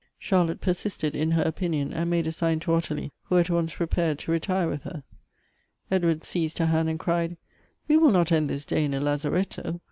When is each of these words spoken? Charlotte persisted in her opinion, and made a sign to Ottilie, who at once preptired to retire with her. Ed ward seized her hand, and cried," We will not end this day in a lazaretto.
Charlotte 0.17 0.61
persisted 0.61 1.15
in 1.15 1.29
her 1.29 1.43
opinion, 1.43 1.93
and 1.93 2.09
made 2.09 2.25
a 2.25 2.31
sign 2.31 2.59
to 2.61 2.73
Ottilie, 2.73 3.11
who 3.25 3.37
at 3.37 3.51
once 3.51 3.75
preptired 3.75 4.17
to 4.17 4.31
retire 4.31 4.67
with 4.67 4.81
her. 4.81 5.03
Ed 5.91 6.03
ward 6.03 6.23
seized 6.23 6.57
her 6.57 6.65
hand, 6.65 6.89
and 6.89 6.97
cried," 6.97 7.37
We 7.87 7.97
will 7.97 8.09
not 8.09 8.31
end 8.31 8.49
this 8.49 8.65
day 8.65 8.83
in 8.83 8.95
a 8.95 8.99
lazaretto. 8.99 9.79